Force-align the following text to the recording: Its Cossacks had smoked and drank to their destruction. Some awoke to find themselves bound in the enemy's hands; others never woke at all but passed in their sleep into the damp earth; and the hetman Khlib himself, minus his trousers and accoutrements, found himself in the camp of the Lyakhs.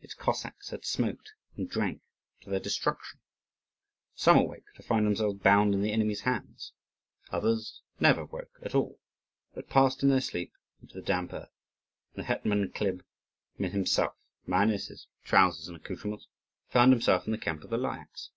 Its 0.00 0.14
Cossacks 0.14 0.70
had 0.70 0.86
smoked 0.86 1.34
and 1.54 1.68
drank 1.68 2.00
to 2.40 2.48
their 2.48 2.58
destruction. 2.58 3.20
Some 4.14 4.38
awoke 4.38 4.64
to 4.76 4.82
find 4.82 5.04
themselves 5.04 5.40
bound 5.42 5.74
in 5.74 5.82
the 5.82 5.92
enemy's 5.92 6.22
hands; 6.22 6.72
others 7.30 7.82
never 8.00 8.24
woke 8.24 8.50
at 8.62 8.74
all 8.74 8.98
but 9.54 9.68
passed 9.68 10.02
in 10.02 10.08
their 10.08 10.22
sleep 10.22 10.54
into 10.80 10.94
the 10.94 11.02
damp 11.02 11.34
earth; 11.34 11.52
and 12.14 12.22
the 12.22 12.26
hetman 12.26 12.66
Khlib 12.70 13.02
himself, 13.58 14.14
minus 14.46 14.86
his 14.88 15.06
trousers 15.22 15.68
and 15.68 15.76
accoutrements, 15.76 16.28
found 16.70 16.90
himself 16.90 17.26
in 17.26 17.32
the 17.32 17.36
camp 17.36 17.62
of 17.62 17.68
the 17.68 17.76
Lyakhs. 17.76 18.30